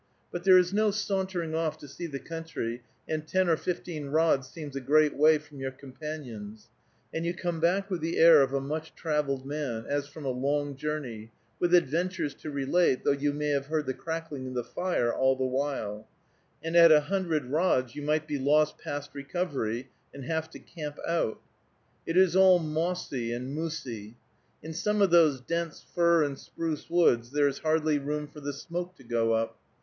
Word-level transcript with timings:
But 0.31 0.43
there 0.45 0.57
is 0.57 0.73
no 0.73 0.89
sauntering 0.89 1.53
off 1.53 1.77
to 1.77 1.87
see 1.87 2.07
the 2.07 2.17
country, 2.17 2.81
and 3.07 3.27
ten 3.27 3.47
or 3.47 3.55
fifteen 3.55 4.07
rods 4.07 4.47
seems 4.49 4.75
a 4.75 4.81
great 4.81 5.15
way 5.15 5.37
from 5.37 5.59
your 5.59 5.69
companions, 5.69 6.69
and 7.13 7.23
you 7.23 7.35
come 7.35 7.59
back 7.59 7.87
with 7.91 8.01
the 8.01 8.17
air 8.17 8.41
of 8.41 8.51
a 8.51 8.59
much 8.59 8.95
traveled 8.95 9.45
man, 9.45 9.85
as 9.87 10.07
from 10.07 10.25
a 10.25 10.29
long 10.31 10.75
journey, 10.75 11.29
with 11.59 11.75
adventures 11.75 12.33
to 12.33 12.49
relate, 12.49 13.03
though 13.03 13.11
you 13.11 13.31
may 13.31 13.49
have 13.49 13.67
heard 13.67 13.85
the 13.85 13.93
crackling 13.93 14.47
of 14.47 14.55
the 14.55 14.63
fire 14.63 15.13
all 15.13 15.35
the 15.35 15.45
while, 15.45 16.07
and 16.63 16.75
at 16.75 16.91
a 16.91 17.01
hundred 17.01 17.51
rods 17.51 17.93
you 17.93 18.01
might 18.01 18.27
be 18.27 18.39
lost 18.39 18.79
past 18.79 19.11
recovery, 19.13 19.91
and 20.15 20.25
have 20.25 20.49
to 20.49 20.57
camp 20.57 20.97
out. 21.07 21.39
It 22.07 22.17
is 22.17 22.35
all 22.35 22.57
mossy 22.57 23.31
and 23.33 23.53
moosey. 23.53 24.15
In 24.63 24.73
some 24.73 24.99
of 25.03 25.11
those 25.11 25.41
dense 25.41 25.85
fir 25.93 26.23
and 26.23 26.39
spruce 26.39 26.89
woods 26.89 27.29
there 27.29 27.47
is 27.47 27.59
hardly 27.59 27.99
room 27.99 28.27
for 28.27 28.39
the 28.39 28.51
smoke 28.53 28.95
to 28.95 29.03
go 29.03 29.33
up. 29.33 29.59